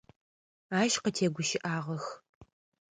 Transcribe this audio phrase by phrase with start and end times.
[0.79, 2.05] Ащ къытегущыӏагъэх.